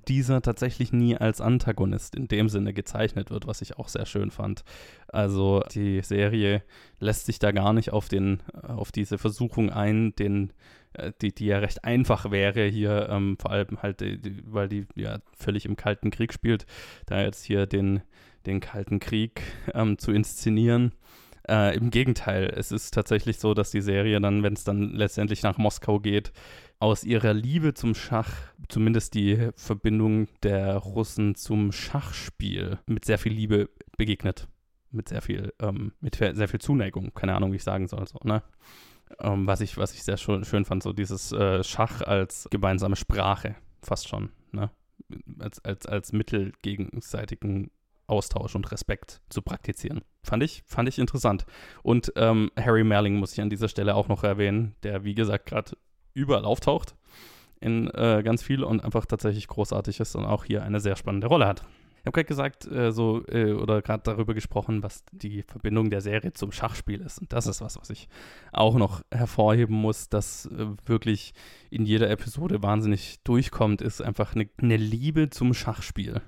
[0.08, 4.30] dieser tatsächlich nie als Antagonist in dem Sinne gezeichnet wird, was ich auch sehr schön
[4.30, 4.64] fand.
[5.08, 6.62] Also die Serie
[6.98, 10.52] lässt sich da gar nicht auf den, auf diese Versuchung ein, den
[10.96, 14.86] äh, die, die ja recht einfach wäre hier, ähm, vor allem halt, die, weil die
[14.94, 16.66] ja völlig im Kalten Krieg spielt,
[17.06, 18.02] da jetzt hier den,
[18.46, 19.42] den Kalten Krieg
[19.74, 20.92] ähm, zu inszenieren.
[21.48, 25.42] Äh, Im Gegenteil, es ist tatsächlich so, dass die Serie dann, wenn es dann letztendlich
[25.42, 26.32] nach Moskau geht,
[26.78, 28.30] aus ihrer Liebe zum Schach,
[28.68, 34.48] zumindest die Verbindung der Russen zum Schachspiel, mit sehr viel Liebe begegnet.
[34.90, 38.18] Mit sehr viel, ähm, mit sehr viel Zuneigung, keine Ahnung, wie ich sagen soll, so,
[38.22, 38.42] ne?
[39.20, 42.96] Ähm, was, ich, was ich sehr schön, schön fand, so dieses äh, Schach als gemeinsame
[42.96, 44.70] Sprache, fast schon, ne?
[45.38, 47.70] Als, als, als Mittel gegenseitigen
[48.06, 50.02] Austausch und Respekt zu praktizieren.
[50.22, 51.46] Fand ich, fand ich interessant.
[51.82, 55.46] Und ähm, Harry Merling muss ich an dieser Stelle auch noch erwähnen, der, wie gesagt,
[55.46, 55.76] gerade
[56.16, 56.94] überall auftaucht
[57.60, 61.26] in äh, ganz viel und einfach tatsächlich großartig ist und auch hier eine sehr spannende
[61.26, 61.62] Rolle hat.
[62.00, 66.00] Ich habe gerade gesagt, äh, so, äh, oder gerade darüber gesprochen, was die Verbindung der
[66.00, 67.18] Serie zum Schachspiel ist.
[67.18, 68.08] Und das ist was, was ich
[68.52, 71.34] auch noch hervorheben muss, dass äh, wirklich
[71.70, 76.22] in jeder Episode wahnsinnig durchkommt, ist einfach eine, eine Liebe zum Schachspiel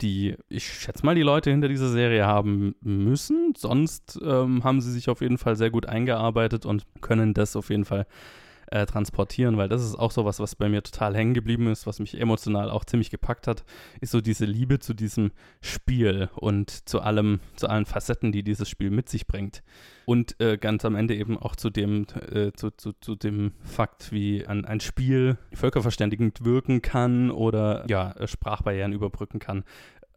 [0.00, 3.54] die ich schätze mal die Leute hinter dieser Serie haben müssen.
[3.56, 7.70] Sonst ähm, haben sie sich auf jeden Fall sehr gut eingearbeitet und können das auf
[7.70, 8.06] jeden Fall
[8.70, 11.86] äh, transportieren, weil das ist auch so was, was bei mir total hängen geblieben ist,
[11.86, 13.64] was mich emotional auch ziemlich gepackt hat,
[14.00, 18.68] ist so diese Liebe zu diesem Spiel und zu allem, zu allen Facetten, die dieses
[18.68, 19.62] Spiel mit sich bringt.
[20.04, 24.10] Und äh, ganz am Ende eben auch zu dem, äh, zu, zu, zu dem Fakt,
[24.10, 29.64] wie ein, ein Spiel völkerverständigend wirken kann oder ja, Sprachbarrieren überbrücken kann.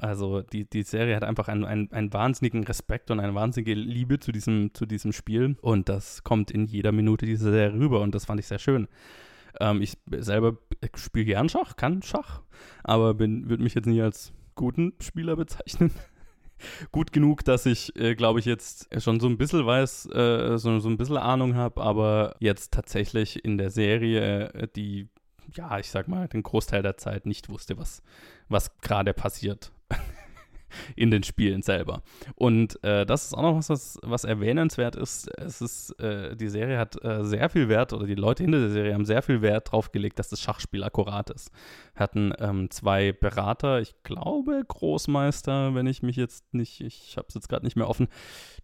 [0.02, 4.20] Also die, die Serie hat einfach einen, einen, einen wahnsinnigen Respekt und eine wahnsinnige Liebe
[4.20, 5.58] zu diesem, zu diesem Spiel.
[5.62, 8.88] Und das kommt in jeder Minute dieser Serie rüber und das fand ich sehr schön.
[9.60, 10.58] Ähm, ich selber
[10.96, 12.42] spiele gern Schach, kann Schach,
[12.84, 15.92] aber würde mich jetzt nie als guten Spieler bezeichnen.
[16.92, 20.80] Gut genug, dass ich, äh, glaube ich, jetzt schon so ein bisschen weiß, äh, so,
[20.80, 25.10] so ein bisschen Ahnung habe, aber jetzt tatsächlich in der Serie, äh, die
[25.54, 28.02] ja, ich sag mal, den Großteil der Zeit nicht wusste, was,
[28.48, 29.72] was gerade passiert
[30.96, 32.02] in den Spielen selber.
[32.36, 35.28] Und äh, das ist auch noch was, was, was erwähnenswert ist.
[35.38, 38.70] Es ist, äh, die Serie hat äh, sehr viel Wert, oder die Leute hinter der
[38.70, 41.52] Serie haben sehr viel Wert drauf gelegt, dass das Schachspiel akkurat ist.
[41.96, 47.36] Hatten ähm, zwei Berater, ich glaube Großmeister, wenn ich mich jetzt nicht, ich habe es
[47.36, 48.08] jetzt gerade nicht mehr offen,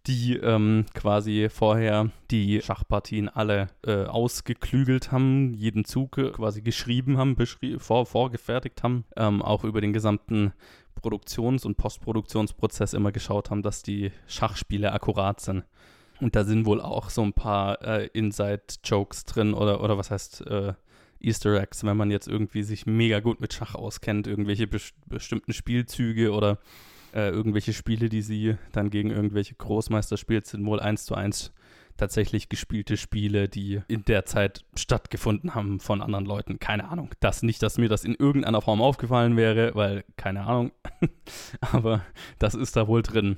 [0.05, 7.35] die ähm, quasi vorher die Schachpartien alle äh, ausgeklügelt haben, jeden Zug quasi geschrieben haben,
[7.79, 10.53] vor, vorgefertigt haben, ähm, auch über den gesamten
[11.01, 15.63] Produktions- und Postproduktionsprozess immer geschaut haben, dass die Schachspiele akkurat sind.
[16.19, 20.47] Und da sind wohl auch so ein paar äh, Inside-Jokes drin oder, oder was heißt
[20.47, 20.73] äh,
[21.19, 25.53] Easter Eggs, wenn man jetzt irgendwie sich mega gut mit Schach auskennt, irgendwelche bes bestimmten
[25.53, 26.59] Spielzüge oder
[27.13, 31.53] äh, irgendwelche Spiele, die sie dann gegen irgendwelche Großmeister spielt, sind wohl eins zu eins
[31.97, 36.59] tatsächlich gespielte Spiele, die in der Zeit stattgefunden haben von anderen Leuten.
[36.59, 37.09] Keine Ahnung.
[37.19, 40.71] Das nicht, dass mir das in irgendeiner Form aufgefallen wäre, weil keine Ahnung.
[41.61, 42.01] Aber
[42.39, 43.37] das ist da wohl drin.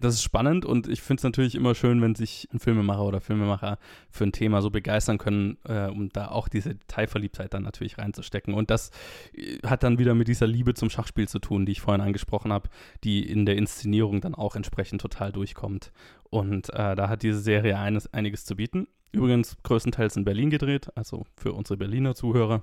[0.00, 3.20] Das ist spannend und ich finde es natürlich immer schön, wenn sich ein Filmemacher oder
[3.20, 3.78] Filmemacher
[4.10, 8.52] für ein Thema so begeistern können, äh, um da auch diese Detailverliebtheit dann natürlich reinzustecken.
[8.52, 8.90] Und das
[9.34, 12.52] äh, hat dann wieder mit dieser Liebe zum Schachspiel zu tun, die ich vorhin angesprochen
[12.52, 12.68] habe,
[13.04, 15.92] die in der Inszenierung dann auch entsprechend total durchkommt.
[16.28, 18.88] Und äh, da hat diese Serie eines, einiges zu bieten.
[19.12, 22.62] Übrigens größtenteils in Berlin gedreht, also für unsere Berliner Zuhörer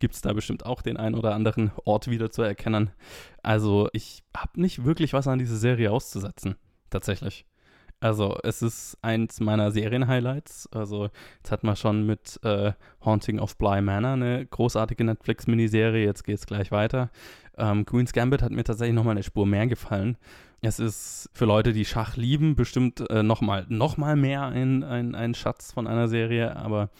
[0.00, 2.90] gibt es da bestimmt auch den einen oder anderen Ort wieder zu erkennen.
[3.40, 6.56] Also ich habe nicht wirklich was an diese Serie auszusetzen,
[6.92, 7.44] tatsächlich.
[8.02, 10.68] Also es ist eins meiner Serienhighlights.
[10.72, 12.72] Also jetzt hat man schon mit äh,
[13.04, 16.04] Haunting of Bly Manor eine großartige Netflix-Miniserie.
[16.04, 17.10] Jetzt geht es gleich weiter.
[17.56, 20.16] Ähm, Queen's Gambit hat mir tatsächlich nochmal eine Spur mehr gefallen.
[20.62, 25.14] Es ist für Leute, die Schach lieben, bestimmt äh, nochmal noch mal mehr ein, ein,
[25.14, 26.56] ein Schatz von einer Serie.
[26.56, 26.90] Aber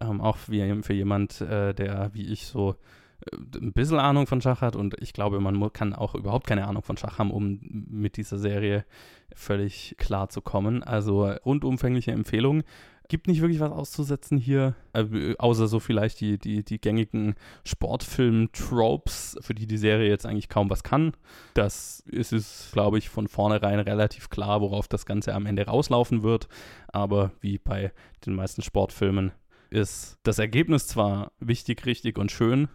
[0.00, 2.76] ähm, auch wie, für jemand, äh, der wie ich so
[3.32, 6.82] ein bisschen Ahnung von Schach hat und ich glaube, man kann auch überhaupt keine Ahnung
[6.82, 8.84] von Schach haben, um mit dieser Serie
[9.34, 10.82] völlig klar zu kommen.
[10.82, 12.62] Also rundumfängliche Empfehlung.
[13.10, 19.38] Gibt nicht wirklich was auszusetzen hier, äh, außer so vielleicht die, die, die gängigen Sportfilm-Tropes,
[19.40, 21.12] für die die Serie jetzt eigentlich kaum was kann.
[21.54, 26.22] Das ist es, glaube ich, von vornherein relativ klar, worauf das Ganze am Ende rauslaufen
[26.22, 26.48] wird.
[26.88, 27.92] Aber wie bei
[28.26, 29.32] den meisten Sportfilmen
[29.70, 32.68] ist das Ergebnis zwar wichtig, richtig und schön,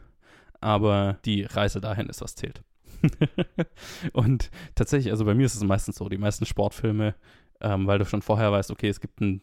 [0.64, 2.64] aber die Reise dahin ist, was zählt.
[4.14, 7.16] und tatsächlich, also bei mir ist es meistens so, die meisten Sportfilme,
[7.62, 9.42] ähm, weil du schon vorher weißt, okay, es gibt ein,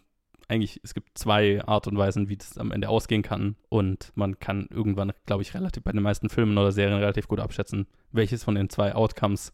[0.48, 3.56] eigentlich, es gibt zwei Art und Weisen, wie das am Ende ausgehen kann.
[3.68, 7.40] Und man kann irgendwann, glaube ich, relativ bei den meisten Filmen oder Serien relativ gut
[7.40, 9.52] abschätzen, welches von den zwei Outcomes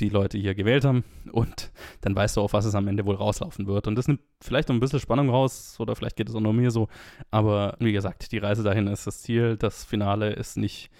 [0.00, 1.04] die Leute hier gewählt haben.
[1.32, 3.86] Und dann weißt du, auf was es am Ende wohl rauslaufen wird.
[3.86, 6.52] Und das nimmt vielleicht noch ein bisschen Spannung raus oder vielleicht geht es auch nur
[6.52, 6.88] mir so.
[7.30, 9.56] Aber wie gesagt, die Reise dahin ist das Ziel.
[9.56, 10.90] Das Finale ist nicht,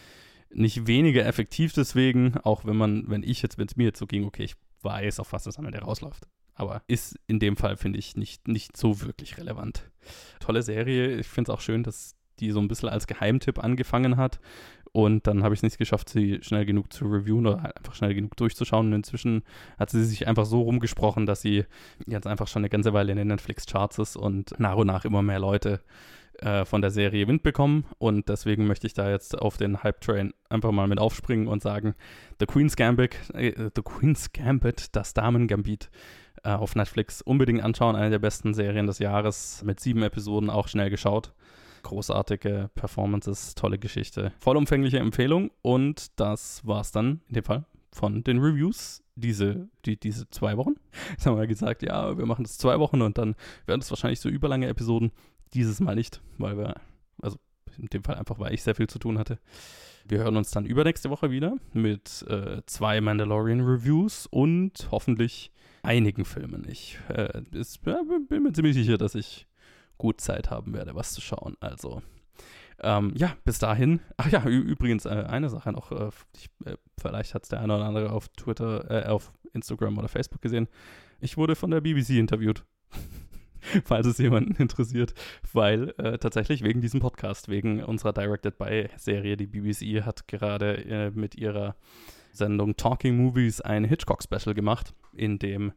[0.51, 4.07] nicht weniger effektiv deswegen, auch wenn man, wenn ich jetzt, wenn es mir jetzt so
[4.07, 6.29] ging, okay, ich weiß, auf was es am Ende rausläuft.
[6.55, 9.91] Aber ist in dem Fall, finde ich, nicht, nicht so wirklich relevant.
[10.39, 11.17] Tolle Serie.
[11.19, 14.39] Ich finde es auch schön, dass die so ein bisschen als Geheimtipp angefangen hat
[14.95, 17.97] und dann habe ich es nicht geschafft, sie schnell genug zu reviewen oder halt einfach
[17.97, 18.87] schnell genug durchzuschauen.
[18.87, 19.43] Und inzwischen
[19.77, 21.65] hat sie sich einfach so rumgesprochen, dass sie
[22.07, 25.21] jetzt einfach schon eine ganze Weile in den Netflix-Charts ist und nach und nach immer
[25.21, 25.81] mehr Leute
[26.39, 27.87] äh, von der Serie Wind bekommen.
[27.99, 31.97] Und deswegen möchte ich da jetzt auf den Hype-Train einfach mal mit aufspringen und sagen,
[32.39, 35.91] The Queen's Gambit, äh, The Queen's Gambit, das Damen-Gambit
[36.45, 37.97] äh, auf Netflix unbedingt anschauen.
[37.97, 41.33] Eine der besten Serien des Jahres mit sieben Episoden auch schnell geschaut
[41.85, 44.33] großartige Performances, tolle Geschichte.
[44.41, 50.29] Vollumfängliche Empfehlung und das war's dann in dem Fall von den Reviews diese, die, diese
[50.31, 50.75] zwei Wochen.
[51.13, 54.19] Jetzt haben wir gesagt, ja, wir machen das zwei Wochen und dann werden es wahrscheinlich
[54.21, 55.13] so überlange Episoden.
[55.53, 56.75] Dieses Mal nicht, weil wir,
[57.23, 57.39] also
[57.79, 59.39] in dem Fall einfach, weil ich sehr viel zu tun hatte.
[60.07, 66.25] Wir hören uns dann übernächste Woche wieder mit äh, zwei Mandalorian Reviews und hoffentlich einigen
[66.25, 66.67] Filmen.
[66.69, 67.95] Ich äh, ist, äh,
[68.29, 69.47] bin mir ziemlich sicher, dass ich
[69.99, 71.57] gut Zeit haben werde, was zu schauen.
[71.61, 72.03] Also,
[72.81, 74.01] ähm, ja, bis dahin.
[74.17, 75.93] Ach ja, übrigens, äh, eine Sache noch.
[75.93, 79.99] Äh, ich, äh, vielleicht hat es der eine oder andere auf Twitter, äh, auf Instagram
[79.99, 80.69] oder Facebook gesehen.
[81.21, 82.65] Ich wurde von der BBC interviewt.
[83.85, 85.15] falls es jemanden interessiert,
[85.53, 90.85] weil äh, tatsächlich wegen diesem Podcast, wegen unserer Directed by Serie, die BBC hat gerade
[90.85, 91.77] äh, mit ihrer
[92.33, 95.73] Sendung Talking Movies ein Hitchcock-Special gemacht, in dem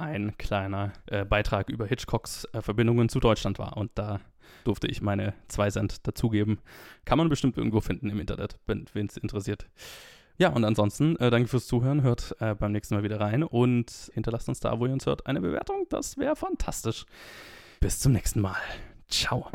[0.00, 3.76] ein kleiner äh, Beitrag über Hitchcocks äh, Verbindungen zu Deutschland war.
[3.76, 4.20] Und da
[4.64, 6.58] durfte ich meine zwei Cent dazugeben.
[7.04, 9.66] Kann man bestimmt irgendwo finden im Internet, wenn es interessiert.
[10.38, 12.02] Ja, und ansonsten, äh, danke fürs Zuhören.
[12.02, 15.26] Hört äh, beim nächsten Mal wieder rein und hinterlasst uns da, wo ihr uns hört,
[15.26, 15.86] eine Bewertung.
[15.90, 17.04] Das wäre fantastisch.
[17.78, 18.56] Bis zum nächsten Mal.
[19.08, 19.50] Ciao.